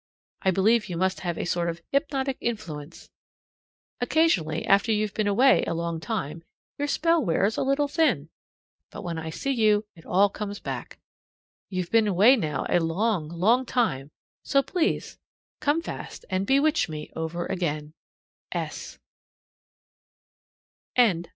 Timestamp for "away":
5.27-5.63, 12.07-12.35